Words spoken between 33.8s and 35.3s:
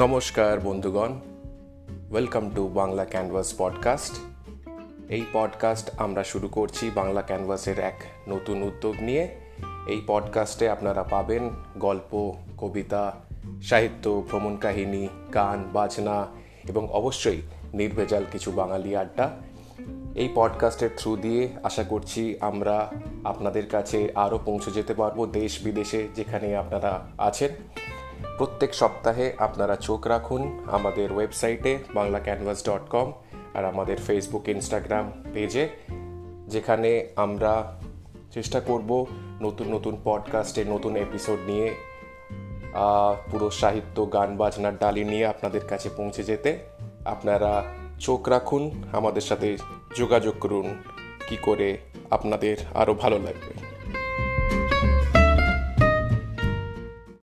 Facebook Instagram